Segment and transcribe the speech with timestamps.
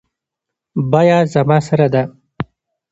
[0.91, 2.03] بیه زما سره ده